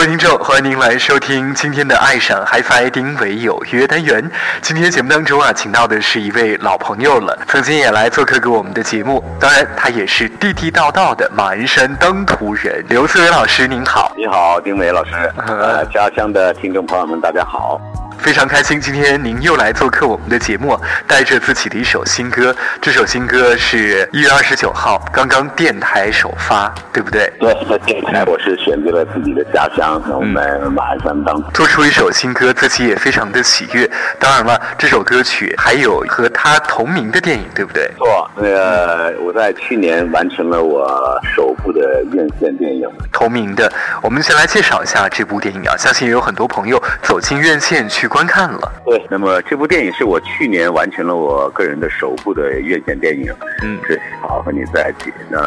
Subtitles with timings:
[0.00, 4.30] 位听众，欢迎您来收听今天的《爱上 HiFi 丁伟有约》单元。
[4.62, 9.22] 今天节目当中啊，请到的是一位老朋友了，曾经也来做客过我们的节目。
[9.38, 12.82] 当然，他也是地地道道的马鞍山当涂人。
[12.88, 14.10] 刘思维老师，您好。
[14.16, 15.10] 你好，丁伟老师。
[15.46, 17.78] 呃，家乡的听众朋友们，大家好。
[18.22, 22.54] 非常开心，今天您又来做客我们的节目，带着自己的一首新歌。
[22.80, 27.32] 这首新歌是一月二十九号刚刚电台首发，对不对？
[27.40, 31.42] 对，在电台我是选择了自己的家乡，我们马鞍山当。
[31.54, 33.90] 做出一首新歌，自己也非常的喜悦。
[34.18, 37.90] 当然了，这首歌曲还有和他同名的电影，对不对？
[37.96, 43.72] 错，那个我在去年完成了我首部的院线电影，同名的。
[44.02, 48.09] 我们先来介绍一下这部电影啊，相信也有很多朋友走进院线去。
[48.10, 49.06] 观看了，对。
[49.08, 55.12] 那么这部电影是我去年完成了我个人的首部的院线电影，嗯，是好和你在一起。
[55.30, 55.38] 那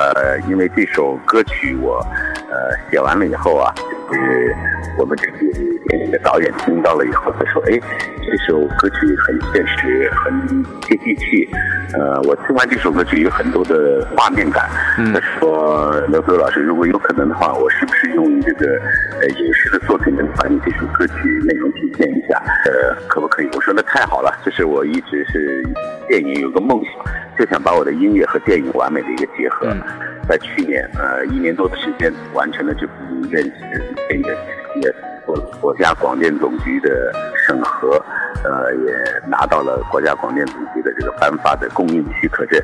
[0.48, 1.98] 因为这首歌曲我，
[2.50, 3.74] 呃，写完了以后啊，
[4.10, 4.56] 就是
[4.98, 5.38] 我们这个
[5.90, 7.80] 电影的导演听到了以后，他说：“哎，
[8.22, 8.96] 这首歌曲
[9.26, 11.48] 很现实，很接地气。”
[11.94, 14.68] 呃，我听完这首歌曲有很多的画面感。
[15.14, 18.66] 他说：“刘德老师，如果有可能的话，我是不是用这个
[19.22, 21.14] 呃影视的作品能把你这首歌曲
[21.46, 22.42] 内容体现一下？
[22.66, 25.64] 呃，可不可以？”我说：“那太好了，这是我一直是
[26.08, 26.94] 电影有个梦想，
[27.38, 29.68] 就想把我的音乐和电影完美的一个结合。
[30.28, 32.94] 在去年呃一年多的时间完成了这部
[33.30, 34.26] 院线电影，
[34.82, 37.12] 也国国家广电总局的
[37.46, 38.02] 审核。”
[38.44, 38.94] 呃，也
[39.26, 42.62] 拿到了国家广电总局的这个颁发的供应许可证。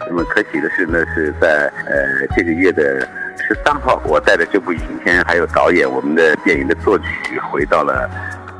[0.00, 3.00] 那么可喜的是呢，是在呃这个月的
[3.38, 8.10] 十三号，我带着这部影片，还有导演，我们的电影的作曲，回到了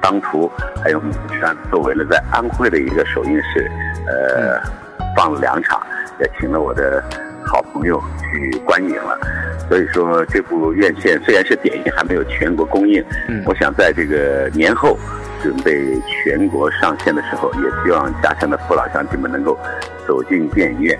[0.01, 0.51] 当涂，
[0.83, 3.71] 还有牡山，作为了在安徽的一个首映式，
[4.07, 4.59] 呃，
[5.15, 5.79] 放了两场，
[6.21, 7.05] 也请了我的
[7.47, 9.19] 好朋友去观影了。
[9.69, 13.05] 所以说，这部院线虽然是点映，还没有全国公映。
[13.29, 14.99] 嗯，我想在这个年后。
[15.43, 19.59] 准备全国上线的时候，也希望家乡的父老乡亲们能够
[20.07, 20.97] 走进电影院，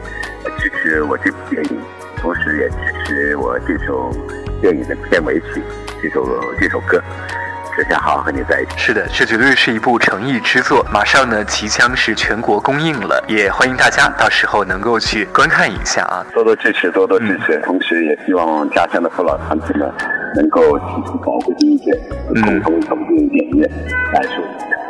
[0.59, 1.79] 支持我这部电影，
[2.17, 4.11] 同时也支持我这首
[4.61, 5.63] 电影的片尾曲，
[6.03, 6.27] 这首
[6.59, 7.01] 这首歌。
[7.77, 8.73] 只想好好和你在一起。
[8.77, 10.85] 是的，这绝对是一部诚意之作。
[10.93, 16.25] 马上呢，即将是全国公映了，也欢迎大家到时候能够去观看一下啊！
[16.33, 17.61] 多多支持，多多支持。
[17.65, 19.91] 同时也希望家乡的父老乡亲们
[20.35, 21.95] 能够提出宝贵的意见，
[22.43, 23.71] 共同走进电影院，
[24.13, 24.82] 感受。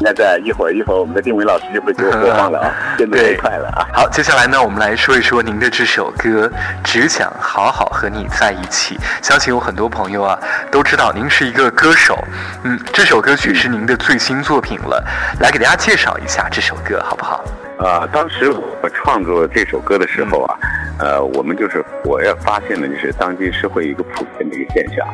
[0.00, 3.86] 那在一会儿，一会儿我们的定伟老师就会给我播放了啊，变得太快了啊！
[3.92, 6.46] 好，接下来呢，我们来说一说您的这首歌
[6.82, 8.96] 《只想好好和你在一起》。
[9.22, 10.38] 相信有很多朋友啊
[10.70, 12.18] 都知道您是一个歌手，
[12.64, 15.02] 嗯，这首歌曲是您的最新作品了，
[15.40, 17.44] 来给大家介绍一下这首歌好不好？
[17.78, 20.56] 啊，当时我创作这首歌的时候啊，
[20.98, 25.06] 呃，我们就是我要发现的就是当今社会一个普遍的一个现象。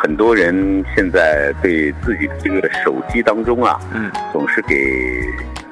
[0.00, 5.20] 很多人现在对自己的这个手机当中啊，嗯，总是给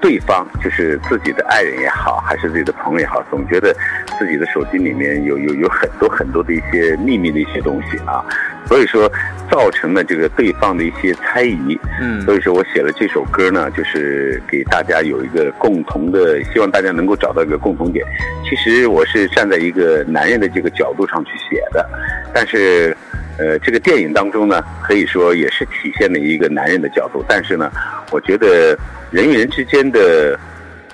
[0.00, 3.72] 对方，就是自己的爱人也好，还是自己的朋友也好，总觉得
[4.19, 8.25] 自己的手机里面有有有很多很多的一些秘密的一些东西啊，
[8.66, 9.10] 所以说
[9.48, 18.04] 造成了这个对方的一些猜疑，嗯，所以说我写了这首歌呢，就是给大家有一个共同的，希望大家能够找到一个共同点。
[18.44, 21.88] 其实我是站在一个男人的这个角度上去写的，
[22.34, 22.97] 但是。
[23.38, 27.22] 呃，这个电影当中呢，可以说也是体现了一个男人的角度。
[27.28, 27.71] 但是呢，
[28.10, 28.75] 我觉得
[29.10, 30.38] 人与人之间的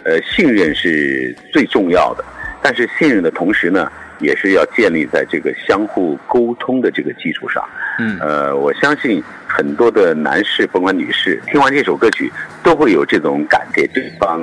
[0.02, 2.24] 呃信任是最重要的。
[2.60, 7.62] 但是信任的同时呢，也是要建立在这个相互沟通的这个基础上。
[8.00, 8.18] 嗯。
[8.18, 12.28] 呃，我相信很多的男士，甭管女士，听完这首歌曲，
[12.64, 14.40] 都会有这种感给对方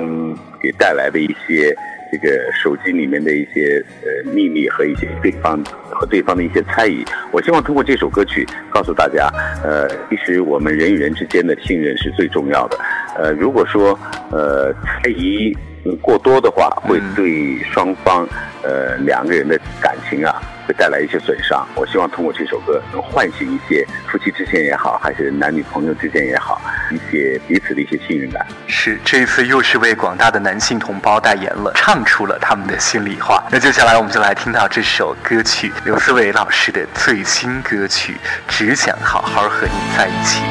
[0.62, 1.76] 给带来的一些。
[2.10, 9.28] 这个手机里面的一些呃秘密和一些对方和对方的一些猜疑，我希望通过这首歌曲告诉大家，
[9.62, 12.78] 呃，其实我们人与人之间的信任是最重要的。
[13.16, 13.98] 呃，如果说
[14.30, 15.56] 呃猜疑
[16.00, 18.26] 过多的话，会对双方
[18.62, 20.34] 呃两个人的感情啊。
[20.68, 26.62] 会带来一些损伤，我希望通过这首歌能唤醒一些夫妻之间也好，还是男女朋友之间也好，
[26.92, 28.46] 一些彼此的一些信任感。
[28.68, 33.42] 是，这一次又是为广大的男性同胞代言了，唱出了他们的心里话。
[33.50, 38.12] 那接下来我们就来听到这首歌曲，刘思维老师的最新歌曲
[38.46, 40.44] 《只想好好和你在一起》。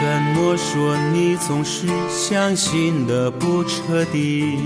[0.00, 4.56] 怎么说你总是相信的不彻底？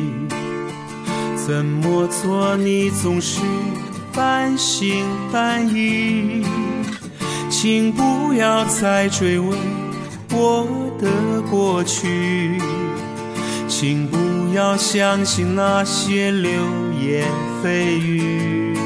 [1.37, 3.41] 怎么做你总是？
[4.13, 6.47] 半信半疑，
[7.51, 9.59] 请不要再追问
[10.31, 10.69] 我
[11.01, 12.57] 的过去，
[13.67, 14.17] 请不
[14.55, 16.53] 要相信那些流
[17.05, 17.27] 言
[17.61, 18.79] 蜚语。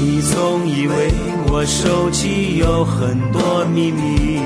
[0.00, 1.12] 你总以为
[1.48, 4.40] 我手机有很多秘密，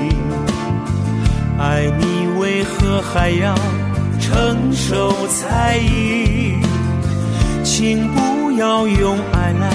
[1.63, 3.53] 爱你为何还要
[4.19, 6.55] 承受猜疑？
[7.63, 9.69] 请不要用爱来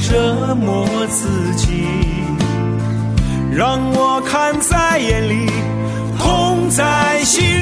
[0.00, 1.84] 折磨自己，
[3.52, 5.48] 让我看在眼里，
[6.18, 7.61] 痛在心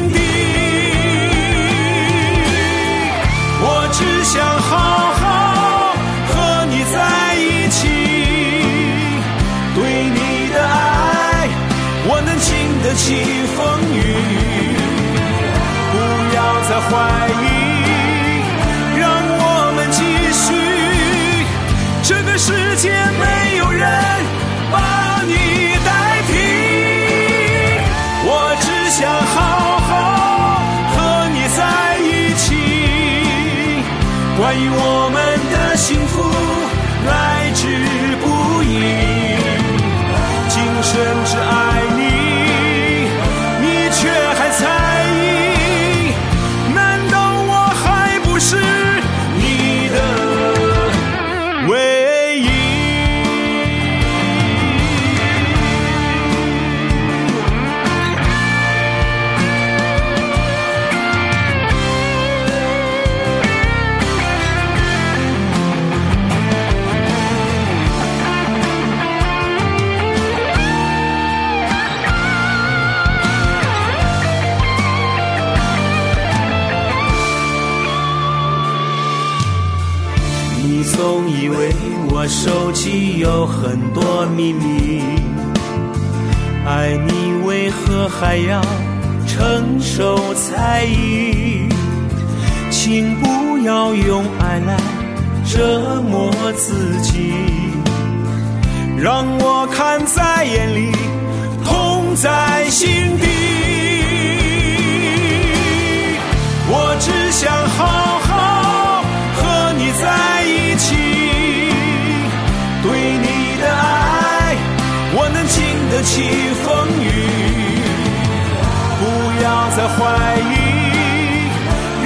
[119.80, 121.48] 再怀疑，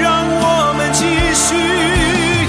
[0.00, 2.47] 让我们继续，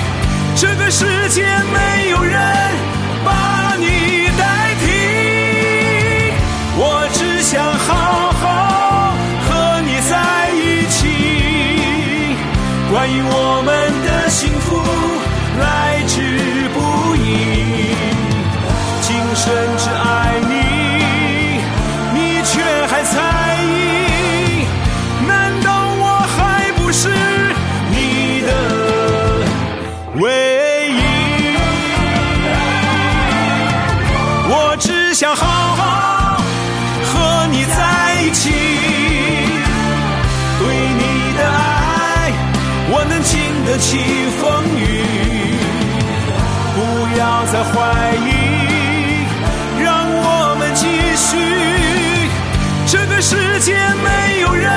[0.55, 1.41] 这个世界
[1.73, 2.54] 没有人
[35.15, 36.37] 想好好
[37.05, 38.49] 和你在一起，
[40.59, 42.33] 对你的爱，
[42.89, 43.97] 我能经得起
[44.41, 44.43] 风
[44.77, 44.83] 雨，
[46.75, 46.77] 不
[47.17, 48.27] 要再怀疑，
[49.81, 50.83] 让我们继
[51.15, 51.31] 续，
[52.85, 53.73] 这个世界
[54.03, 54.69] 没有人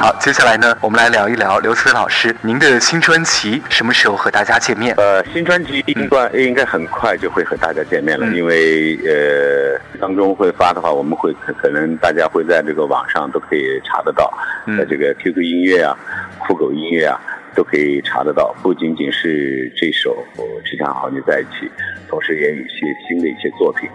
[0.00, 4.94] 好，接下来呢，我们来聊一聊刘慈老师，您的新专辑什么时候和大家见面？
[4.96, 14.32] 呃，新专辑应该应该很快就会和大家见面了，嗯因为呃当中会发的话，我们会可可能大家会在这个网上都可以查得到，
[14.66, 15.96] 嗯在这个 QQ 音乐啊、
[16.38, 17.20] 酷狗音乐啊
[17.56, 18.54] 都可以查得到。
[18.62, 20.16] 不仅仅是这首
[20.64, 21.66] 《只想好你在一起》，
[22.08, 23.88] 同时也有一些新的一些作品，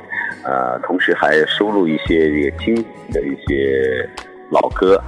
[0.44, 2.76] 呃，同时还收录一些这个经
[3.12, 4.10] 的一些
[4.54, 5.02] 老歌，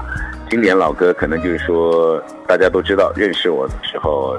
[0.50, 4.36] 经典老歌，可能就是说大家都知道，认识我的时候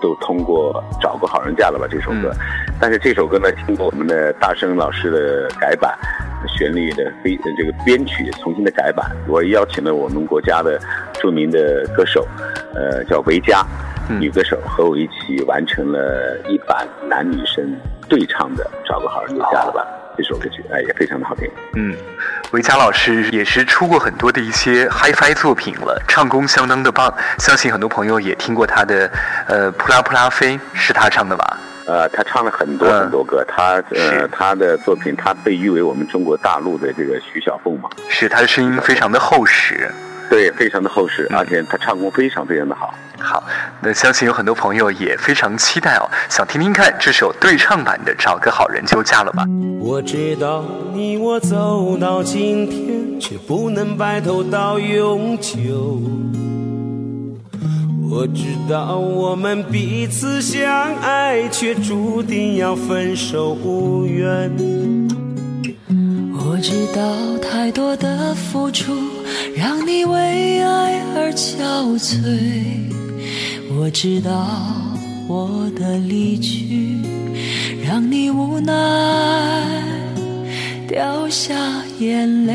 [0.00, 2.32] 都通过《找个好人嫁了吧》这首歌，
[2.80, 5.94] 但是这首歌呢，经过我们的大生老师的改版，
[6.48, 10.80] 旋律的非呃这个编曲重新的改版，我邀请了我们国家的
[11.20, 12.26] 著名的歌手，
[12.74, 13.62] 呃，叫维嘉。
[14.20, 17.76] 女歌手和我一起完成了一版男女生
[18.08, 19.84] 对唱的《找个好人就嫁了吧》。
[20.16, 21.48] 这首歌曲，哎，也非常的好听。
[21.74, 21.94] 嗯，
[22.52, 27.12] 维嘉老师也是出过很多的一些 HiFi 作品了，唱功相当的棒。
[27.38, 29.10] 相信很多朋友也听过他的，
[29.46, 31.58] 呃，扑啦扑啦飞是他唱的吧？
[31.86, 37.88] 呃，他唱了很多很多歌，他呃他的作品，他被誉为我们中国大陆的这个徐小凤嘛。
[38.08, 39.88] 是，他的声音非常的厚实。
[40.28, 42.94] 对，非常的厚实，而且他唱功非常非常的好。
[43.18, 43.42] 好，
[43.80, 49.44] 那相信有很多朋友也非常期待哦，想听听看这首对唱版的《找个好人就嫁了吧》。
[49.80, 56.00] 我知道你我走到今天，却不能白头到永久。
[58.08, 64.50] 我知道我们彼此相爱，却注定要分手无缘。
[66.34, 69.15] 我知道太多的付出。
[69.54, 72.18] 让你为爱而憔悴，
[73.78, 74.46] 我知道
[75.28, 76.98] 我的离去
[77.84, 78.72] 让你无奈
[80.88, 81.54] 掉下
[81.98, 82.54] 眼泪。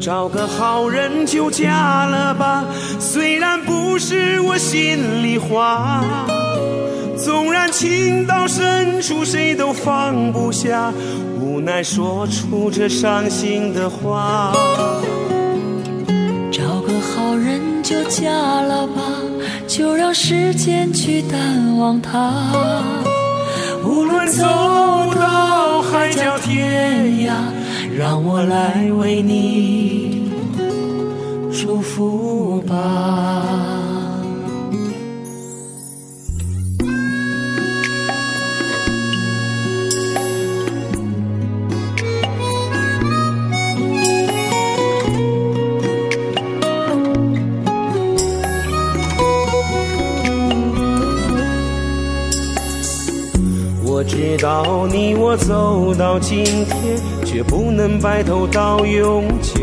[0.00, 2.64] 找个好人就嫁了吧，
[2.98, 6.04] 虽然不是我心里话，
[7.24, 10.92] 纵然情到深处谁都放不下。
[11.40, 14.52] 无奈说出这伤心的话，
[16.50, 19.02] 找个好人就嫁了吧，
[19.68, 22.32] 就让时间去淡忘他。
[23.84, 24.42] 无论走
[25.14, 27.32] 到海角天涯，
[27.96, 30.32] 让我来为你
[31.52, 33.91] 祝福吧。
[54.42, 56.66] 知道你我走到今天，
[57.24, 59.62] 却不能白头到永久。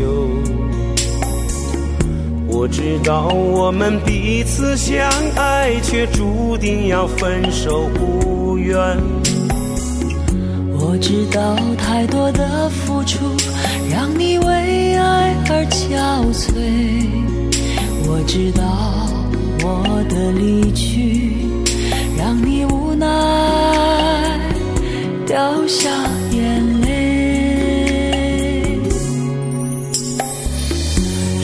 [2.48, 5.06] 我知道我们彼此相
[5.36, 8.78] 爱，却注定要分手无缘。
[10.78, 13.18] 我知道太多的付出，
[13.92, 16.56] 让你为爱而憔悴。
[18.08, 18.64] 我知道
[19.62, 21.39] 我的离去，
[25.30, 25.88] 掉下
[26.32, 28.80] 眼泪，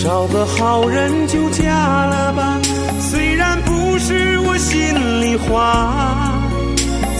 [0.02, 1.72] 找个好人就嫁
[2.06, 2.60] 了吧。
[3.00, 6.34] 虽然不是我心里话，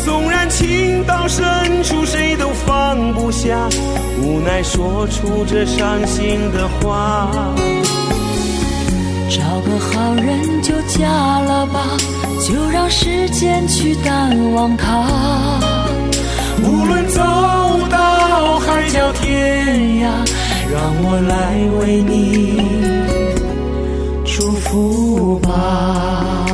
[0.04, 1.44] 纵然情到深
[1.84, 3.56] 处谁都放不下，
[4.20, 7.30] 无奈说出这伤心的话。
[9.30, 11.96] 找个好人就嫁了吧，
[12.44, 15.06] 就让时间去淡忘他。
[16.66, 17.20] 无论走
[17.90, 19.66] 到海角天
[20.02, 20.10] 涯，
[20.72, 21.32] 让我来
[21.78, 22.60] 为你
[24.24, 26.45] 祝福吧。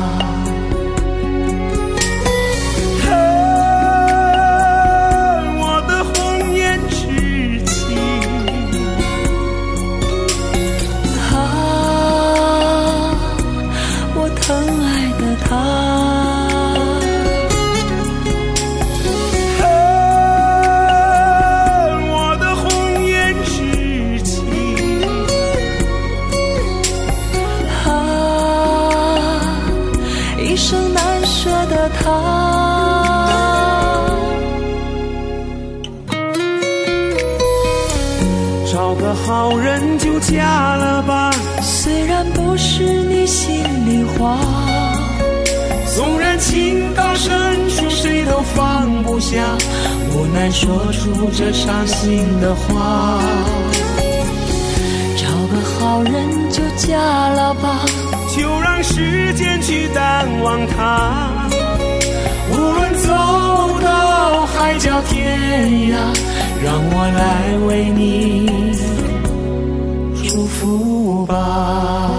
[50.33, 53.21] 难说出这伤心的话。
[55.15, 56.11] 找个好人
[56.49, 57.85] 就嫁了吧，
[58.35, 61.47] 就让时间去淡忘他。
[62.51, 63.09] 无论走
[63.81, 65.95] 到海角天涯，
[66.63, 68.49] 让我来为你。
[70.27, 72.09] 祝福吧，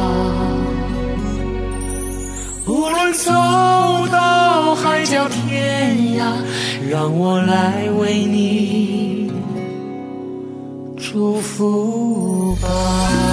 [2.66, 3.33] 无论走
[4.11, 6.23] 到海角天涯，
[6.90, 9.30] 让我来为你
[10.98, 13.23] 祝福吧。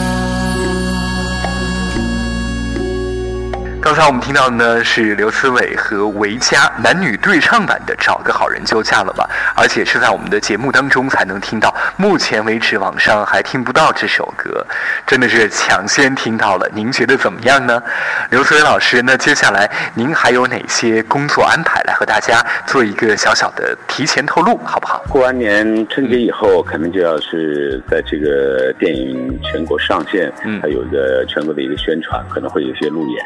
[3.81, 9.27] 刚才我们听到的呢是刘思伟和维嘉男女对唱版的《找个好人就嫁了吧》，
[9.59, 14.63] 而且是在我们的节目当中才能听到，目前为止网上还听不到这首歌，
[15.07, 16.69] 真的是抢先听到了。
[16.71, 17.81] 您觉得怎么样呢？
[18.29, 25.03] 刘思伟老师，那接下来您还有哪些工作安排来和大家做一个小小的提前透露，好不好？
[25.09, 33.25] 过完年春节以后，可能就要是在这个电影全国上线，嗯，还有一个全国的一个宣传，可能会有一些路演。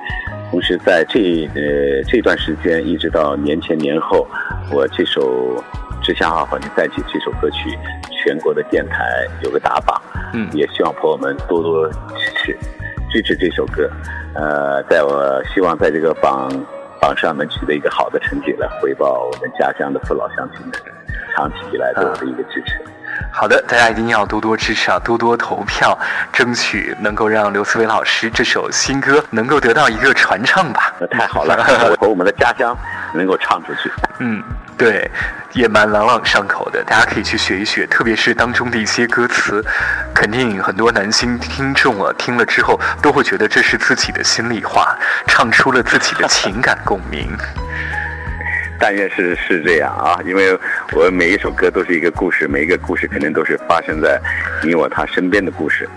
[0.51, 4.25] 同时，在这呃这段时间，一直到年前年后，
[4.71, 5.61] 我这首
[6.05, 7.77] 《只想好和你在一起》这首歌曲，
[8.23, 10.01] 全国的电台有个打榜，
[10.33, 12.57] 嗯，也希望朋友们多多支持
[13.11, 13.89] 支持这首歌。
[14.33, 16.49] 呃，在我希望在这个榜
[17.01, 20.71] 榜上能取得一个好的成绩，来回报我们家乡的父老乡亲们
[21.35, 22.79] 长期以来对我的一个支持。
[23.31, 25.97] 好的，大家一定要多多支持啊，多多投票，
[26.31, 30.93] 争取能够让刘思维老师这首新歌能够得到一个传唱吧。
[30.99, 31.61] 那太好了，
[31.99, 32.75] 和我们的家乡
[33.13, 33.91] 能够唱出去。
[34.19, 34.41] 嗯，
[34.77, 35.09] 对，
[35.53, 39.63] 也蛮朗朗上口的，大家可以去学一学，特别是当中的一些歌词，
[40.13, 47.37] 肯定很多男性听众啊听了之后都会觉得这是自己的心里话，唱出了自己的情感共鸣。
[48.79, 50.57] 但愿是是这样啊，因为
[50.93, 54.19] 我每一首歌都是一个故事，每一个故事肯定都是发生在
[54.63, 55.87] 你我他身边的故事。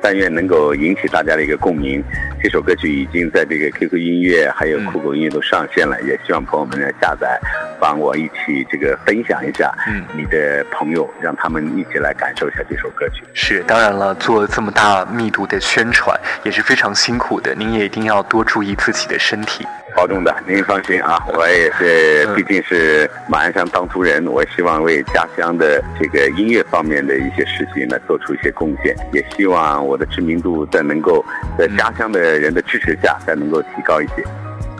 [0.00, 2.00] 但愿能够引起大家的一个共鸣。
[2.40, 7.36] 这首歌曲已经在这个 QQ 音乐还有酷狗音乐都上线了，也希望朋友们来下载，
[7.80, 13.24] 帮我一起这个分享一下，嗯，你的朋友让他们一起来感受一下这首歌曲。
[13.34, 19.66] 是，当然了，做这么大密度的宣传也是非常辛苦的，您也一定要多注意自己的身体。
[19.96, 31.24] 保重的，您放心啊，我也是，毕竟是马鞍山当涂人，我希望为家乡的这个音乐方面的一些事情呢做出一些贡献，也希望我的知名度在能够
[31.58, 34.24] 在家乡的人的支持下再能够提高一些。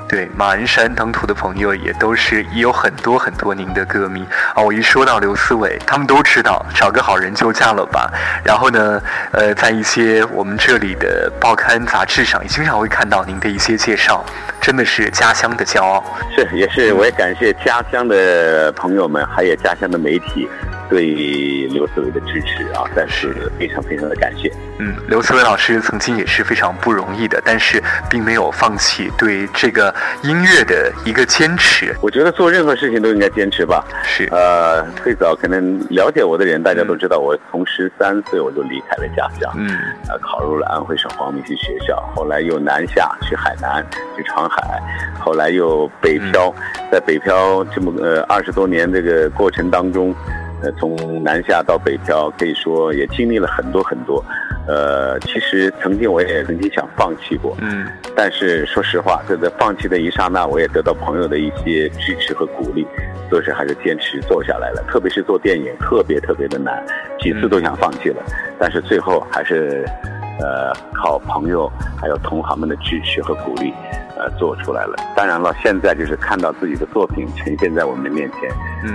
[0.08, 4.62] 对马鞍山当涂的朋友也都是也有很多很多您的歌迷啊！
[4.62, 8.10] 我一说到刘思伟，他们都知道找个好人就嫁了吧。
[8.42, 9.00] 然后呢，
[9.32, 14.24] 呃，在一些我们这里的报刊杂志上，也经常会看到您的一些介绍，
[14.60, 16.02] 真的是家乡的骄傲。
[16.34, 20.48] 是，也是，我也感谢家乡的朋友们，还有家乡的媒体。
[20.90, 21.04] 对
[21.70, 24.50] 刘思维的支持啊，但是非常非常的感谢。
[24.78, 31.94] 嗯，刘思维老师曾经也是非常不容易的，但是并没有放弃对这个音乐的一个坚持。
[32.00, 33.84] 我觉得做任何事情都应该坚持吧。
[34.04, 34.28] 是。
[34.30, 39.68] 呃，最早可能了解我的人，大家都知道，我从十三岁我就离开了家乡，嗯，
[40.08, 43.84] 呃，考入了安徽省黄梅区学校，后来又南下去海南，
[44.16, 44.80] 去长海，
[45.18, 46.54] 后来又北漂，
[46.90, 50.14] 在北漂这么呃二十多年这个过程当中。
[50.62, 54.24] 呃，从南下到北漂，可以说也经历了很多很多。
[54.66, 62.86] 呃，其实曾经我也曾经想放弃过，嗯，但是说实话，在这放弃的一刹那，我也得到朋友的一些支持和鼓励，
[63.30, 64.84] 所以说还是坚持做下来了。
[64.88, 66.84] 特别是做电影，特别特别的难，
[67.18, 68.22] 几次都想放弃了，
[68.58, 69.84] 但是最后还是。
[70.40, 71.68] 呃，靠朋友
[72.00, 73.74] 还有同行们的支持和鼓励，
[74.18, 74.96] 呃，做出来了。
[75.14, 78.50] 当然了，现在就是看到自己的作品呈现在我们的面前，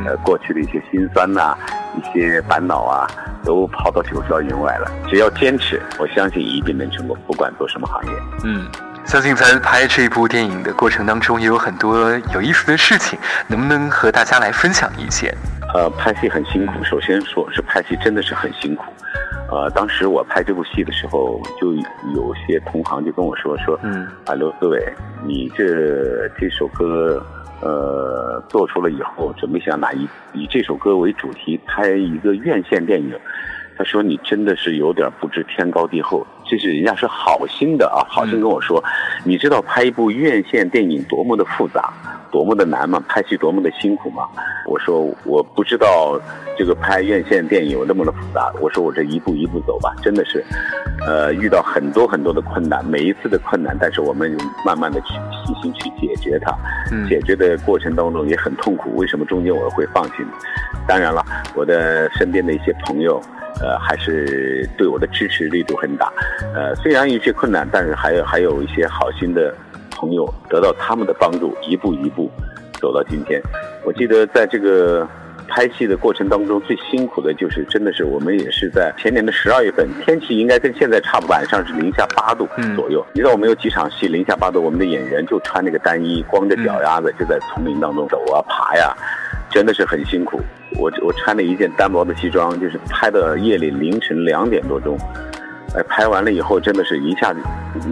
[0.05, 1.55] 呃，过去的一些心酸呐，
[1.95, 3.07] 一些烦恼啊，
[3.43, 4.91] 都抛到九霄云外了。
[5.09, 8.11] 只要坚持，我相信一定能成功，不管做什么行业。
[8.43, 8.67] 嗯，
[9.05, 15.33] 相信在拍这部电影的过程当中，也有很多有意思的事情，能不能和大家来分享一些？
[15.73, 18.83] 呃，拍戏很辛苦，首先说是拍戏真的是很辛苦。
[19.49, 21.73] 呃，当时我拍这部戏的时候，就
[22.13, 24.93] 有些同行就跟我说说，嗯，啊，刘思伟，
[25.25, 27.23] 你这这首歌，
[27.61, 33.13] 呃，做出了以后，准备想拿一以这首歌为主题拍一个院线电影。
[33.77, 38.83] 他说你真的是有点不知天高地厚，这是人家是好心的啊，好心跟我说，
[39.23, 41.93] 你知道拍一部院线电影多么的复杂。
[42.31, 44.23] 多么的难吗，拍戏多么的辛苦吗。
[44.65, 46.19] 我说我不知道
[46.57, 48.51] 这个拍院线电影有那么的复杂。
[48.59, 50.43] 我说我这一步一步走吧，真的是，
[51.05, 55.13] 呃，遇到很多很多的困难，每一次的困难，但是我们慢慢的去
[55.45, 56.51] 细心去解决它。
[57.07, 58.95] 解决的过程当中也很痛苦。
[58.95, 60.29] 为什么中间我会放弃呢？
[60.87, 63.21] 当然了，我的身边的一些朋友，
[63.61, 66.11] 呃，还是对我的支持力度很大。
[66.55, 69.53] 呃，虽然有些困难，但是还有还有一些好心的。
[69.95, 72.29] 朋友得到他们的帮助，一步一步
[72.73, 73.41] 走到今天。
[73.85, 75.07] 我记得在这个
[75.47, 83.05] 拍戏的过程当中，最辛苦的就是真的是我们也是在前年的十二月份，天气应该跟现在差不多，晚上是零下八度左右。
[83.13, 88.93] 你知道我们有几场戏零下八度，我们的演员就穿那个单衣，光着脚丫子就在丛林当中走啊爬呀，
[89.49, 90.41] 真的是很辛苦。
[90.77, 94.97] 我我穿了一件单薄的西装，就是拍到夜里凌晨两点多钟。
[95.75, 97.39] 哎，拍完了以后真的是一下子，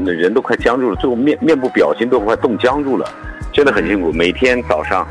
[0.06, 3.12] 那人都快僵住了，最后面面部表情都快冻僵住了，
[3.52, 4.12] 真的很辛苦。
[4.12, 5.08] 每天早上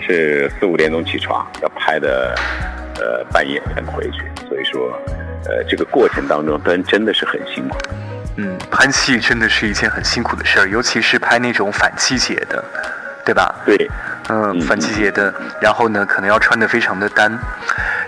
[0.00, 2.32] 是四五点钟起床，要拍的，
[3.00, 4.22] 呃，半夜才能回去。
[4.48, 4.92] 所以说，
[5.46, 7.76] 呃，这个过程当中真真的是很辛苦。
[8.36, 12.64] 嗯，拍戏真的是一件很辛苦的事儿，尤其是拍那种反季节的，
[13.26, 13.54] 对吧？
[13.66, 13.76] 对。
[14.28, 17.30] 嗯，反季节的，然后呢，可能要穿的非常的单，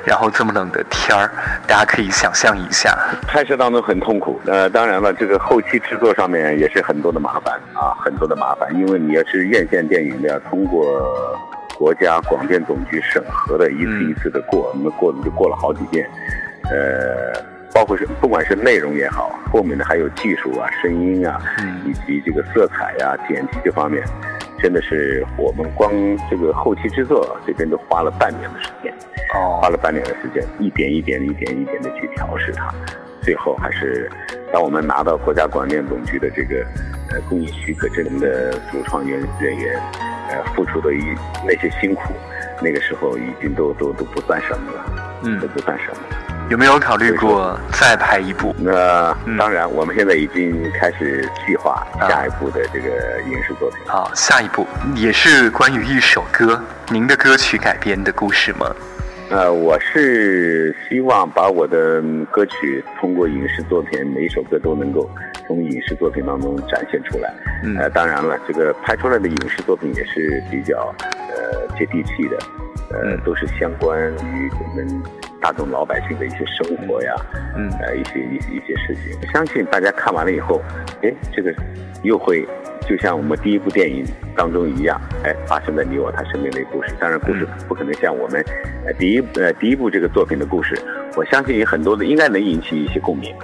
[0.04, 1.30] 然后这么冷的天儿，
[1.64, 2.96] 大家可以想象一下。
[3.28, 11.38] 拍摄当中很痛苦，呃，当然了，这个后期制作上面也是很多的麻烦啊，很多的麻烦，因为你要是院线电影的，通过
[11.76, 16.04] 国家广电总局审核的，一次一次的过，我们过就过了好几遍，
[16.72, 17.40] 呃，
[17.72, 21.40] 包括是不管是内容也好，后面的还有技术啊、声音啊，
[21.86, 24.02] 以及这个色彩啊、剪辑这方面。
[24.60, 25.92] 真的是我们光
[26.28, 28.92] 这个后期制作这边都花了半年的时间，
[29.34, 32.74] 哦，花了半年的时间，一点一点、一点一点的去调试它，
[33.22, 34.10] 最后还是
[34.52, 36.66] 当我们拿到国家广电总局的这个
[37.12, 39.80] 呃工艺许可证的主创人人员，
[40.30, 41.02] 呃付出的一
[41.46, 42.12] 那些辛苦，
[42.62, 46.27] 那个时候已经都都都不算什么了，嗯，都不算什么。
[46.50, 48.54] 有没有考虑过再拍一部？
[48.58, 53.80] 那当然，我们现在已经开始计划下一部的这个影视作品。
[53.86, 56.58] 好，下一部也是关于一首歌，
[56.90, 58.74] 您的歌曲改编的故事吗？
[59.28, 65.06] 呃，我是希望把我的歌曲通过影视作品，每一首歌都能够
[65.46, 67.30] 从影视作品当中展现出来。
[67.78, 72.38] 呃，当然了，这个拍出来的影视作品也是比较呃接地气的。
[72.90, 74.00] 呃，都是相关
[74.32, 75.02] 于我们
[75.40, 77.14] 大众老百姓的一些生活呀，
[77.56, 79.30] 嗯，呃，一些一一些事情。
[79.32, 80.60] 相信大家看完了以后，
[81.02, 81.54] 哎，这个
[82.02, 82.46] 又会
[82.88, 84.04] 就像我们第一部电影
[84.36, 86.92] 当中一样，哎，发生在你我他身边的故事。
[86.98, 88.44] 当然，故事不可能像我们
[88.86, 90.80] 呃第一呃第一部这个作品的故事，
[91.16, 93.34] 我相信有很多的应该能引起一些共鸣。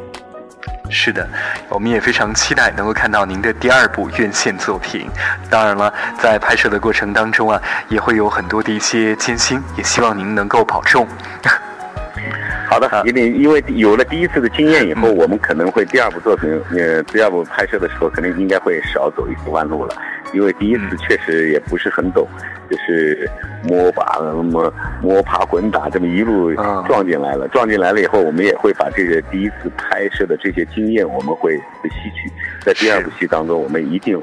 [0.90, 1.26] 是的，
[1.68, 5.08] 我们也非常期待能够看到您的第二部院线作品。
[5.50, 11.08] 当然了，在拍摄的过程当中啊，也会有很多的一些艰辛，也希望您能够保重。
[12.74, 19.94] 好的，因为因为有了第一次的经验以后，我们可能会第二部作品，呃，第二部拍摄的时候，肯定应该会少走一些弯路了。
[20.32, 22.26] 因为第一次确实也不是很懂，
[22.68, 23.30] 就是
[23.62, 26.52] 摸爬摸摸爬滚打这么一路
[26.88, 32.28] 撞进来了，撞进来了以后，我们也会把这个第一次拍摄的这些经验，我们会吸取，
[32.64, 34.20] 在第二部戏当中，我们一定，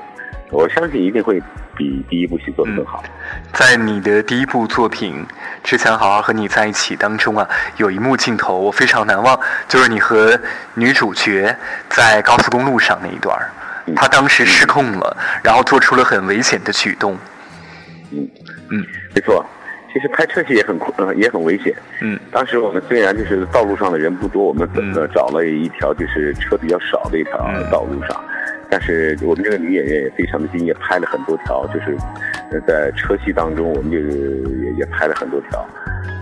[0.52, 1.42] 我相信一定会
[1.78, 3.04] 比第一部戏做得更好。
[3.54, 5.26] 在你的第一部作品
[5.64, 10.38] 《只想好好和你在一起》当中啊，有一幕镜头我非常难忘，就是你和
[10.74, 11.56] 女主角
[11.90, 13.50] 在高速公路上那一段儿。
[13.96, 17.18] 他当时失控了，然后做出了很危险的举动。
[18.12, 18.28] 嗯
[18.70, 18.86] 嗯，
[19.16, 19.44] 没错，
[19.92, 21.74] 其实拍车戏也很困，也很危险。
[22.02, 27.38] 嗯，当时我们虽然就是道路上的人不多，我们怎么找了一条就是车比较少的一条
[27.72, 28.24] 道路上，
[28.72, 31.98] 但是我们这个女演员也非常的敬业，拍了很多条，就是
[32.66, 35.68] 在车戏当中，我们就也也拍了很多条。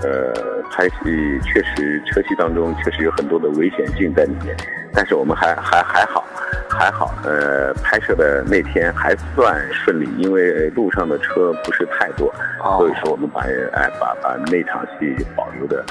[0.01, 0.33] 呃，
[0.71, 4.55] 拍戏确实车戏当中确实有很多的危险性在里面，
[4.93, 6.25] 但是我们还还还好。
[6.71, 12.31] 还好，呃，拍摄的那天还算顺利，因为路上的车不是太多，
[12.77, 13.41] 所以说我们把
[13.73, 15.83] 哎把把那场戏保留的，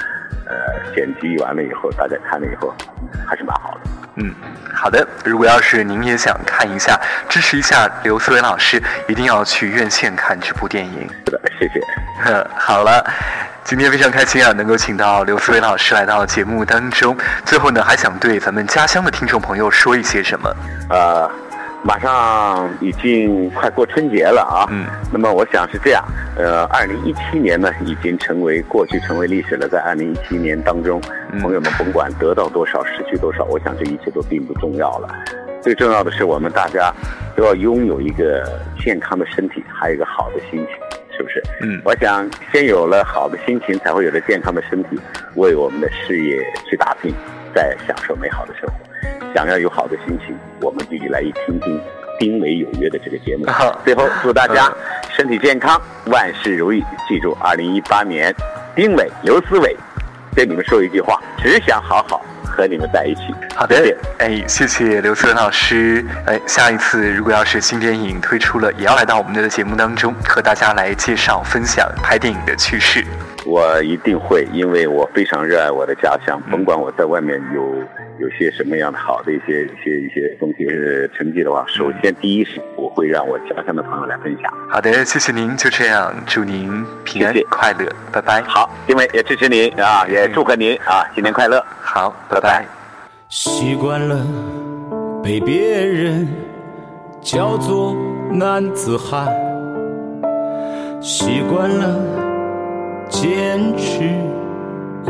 [0.49, 2.75] 呃，剪辑完了以后，大家看了以后
[3.27, 3.91] 还是蛮好的。
[4.17, 4.35] 嗯，
[4.75, 5.07] 好的。
[5.25, 11.09] 如果要是您也想看一下，支持一下刘思维老师，一定要去院线看这部电影。
[11.27, 11.81] 是的，谢谢。
[12.57, 13.05] 好了。
[13.65, 17.15] 今天非常开心啊，能够请到刘思维老师来到节目当中。
[17.45, 20.51] 最后呢，还想对咱们家乡的听众朋友说一些什么？
[20.89, 21.31] 呃，
[21.83, 24.67] 马上已经快过春节了啊。
[24.71, 24.87] 嗯。
[25.13, 26.05] 那么我想是这样，
[26.37, 29.69] 呃，二零一七年呢，已经成为过去，成为历史了。
[29.69, 31.01] 在二零一七年当中，
[31.41, 35.09] 朋友们甭管得到多少，失去多少，我想这一切都并不重要了。
[35.63, 36.93] 最重要的是，我们大家
[37.37, 40.69] 都要拥有一个健康的身体，还有一个好的心情。
[41.17, 41.43] 是不是？
[41.63, 44.91] 嗯，我想先有了好的心情，才会有了健康的身体，
[45.35, 46.39] 为我们的事业
[46.71, 47.13] 去打拼，
[47.53, 48.88] 再享受美好的生活。
[49.35, 51.81] 想要有好的心情，我们就来一听听
[52.19, 53.47] 丁伟有约的这个节目。
[53.85, 54.73] 最后祝大家
[55.17, 56.83] 身体健康，万事如意。
[57.09, 58.35] 记住，二零一八年，
[58.75, 59.77] 丁伟、刘思伟，
[60.35, 62.23] 对你们说一句话：只想好好。
[62.51, 73.05] 和你们在一起，好的，哎，谢谢刘思文老师，哎，下一次如果要是新电影推出了，也要来到我们的节目当中，和大家来介绍分享拍电影的趣事。
[73.45, 77.63] 我一定会，因为我非常热爱我的家乡，甭管我在外面有
[78.19, 80.67] 有些什么样的好的一些一些一些东西
[81.17, 84.53] 成绩的话，首先第一是我会让我家乡的朋友来分享。
[84.71, 88.43] 好的，谢谢您，就这样，祝您平安快乐，拜拜。
[88.43, 91.65] 好，因为也支持您啊，也祝贺您啊，新年快乐。
[91.81, 92.67] 好，拜拜。
[93.29, 94.27] 习惯了
[95.23, 96.27] 被别人
[97.23, 97.97] 叫做
[98.33, 99.27] 男子汉，
[101.01, 102.28] 习惯了
[103.09, 104.11] 坚持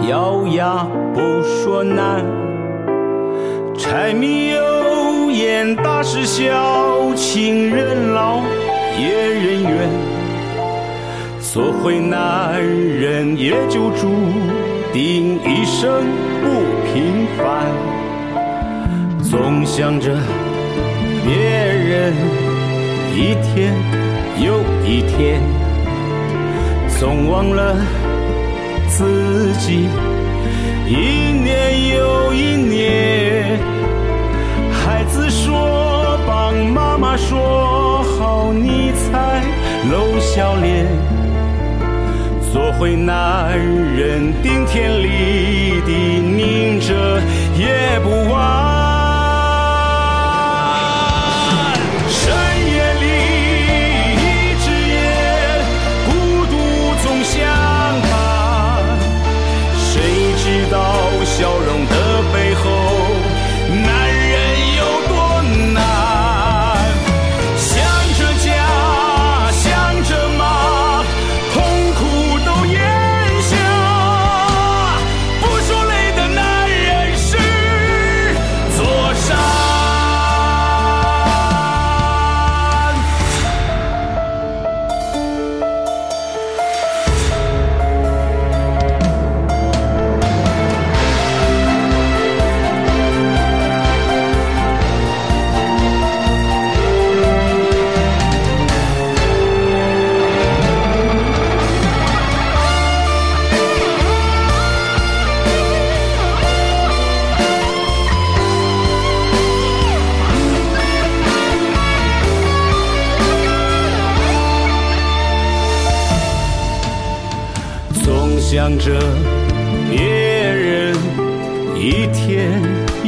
[0.08, 2.24] 咬牙不说难，
[3.76, 8.40] 柴米油盐大事小，情人老
[8.98, 9.88] 也人怨，
[11.40, 14.08] 做回男人也就注
[14.92, 16.04] 定一生
[16.40, 16.48] 不
[16.86, 17.66] 平凡。
[19.22, 20.14] 总想着
[21.24, 22.14] 别人，
[23.14, 23.74] 一天
[24.40, 25.42] 又一天，
[26.98, 27.76] 总忘了
[28.88, 29.88] 自己，
[30.88, 33.56] 一年又一年。
[34.72, 39.40] 孩子说帮妈妈说好，你才
[39.88, 40.86] 露笑脸。
[42.52, 47.22] 做回男人，顶天立地，拧着
[47.56, 48.87] 也不晚。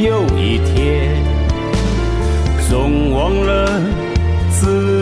[0.01, 1.23] 天又一天，
[2.71, 3.83] 总忘了
[4.51, 5.00] 自